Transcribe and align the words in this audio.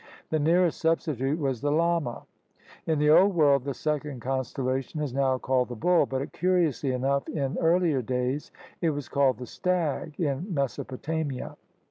The 0.31 0.39
nearest 0.39 0.81
substitute 0.81 1.37
was 1.37 1.61
the 1.61 1.69
llama. 1.71 2.25
In 2.87 2.97
the 2.97 3.11
Old 3.11 3.35
World 3.35 3.65
the 3.65 3.75
second 3.75 4.19
constellation 4.21 4.99
is 4.99 5.13
now 5.13 5.37
called 5.37 5.69
the 5.69 5.75
bull, 5.75 6.07
but 6.07 6.33
curiously 6.33 6.91
enough 6.91 7.29
in 7.29 7.55
earlier 7.59 8.01
days 8.01 8.49
it 8.81 8.89
was 8.89 9.07
called 9.07 9.37
the 9.37 9.45
stag 9.45 10.19
in 10.19 10.51
Mesopotamia. 10.51 11.55